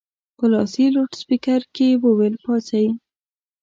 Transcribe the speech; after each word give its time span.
په 0.37 0.45
لاسي 0.53 0.85
لوډسپیکر 0.95 1.61
کې 1.75 1.85
یې 1.91 1.99
وویل 2.03 2.35
پاڅئ. 2.43 2.87